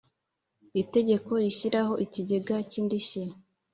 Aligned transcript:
Itegeko 0.81 1.31
rishyiraho 1.43 1.93
ikigega 2.05 2.55
cy 2.69 2.77
indishyi 2.81 3.23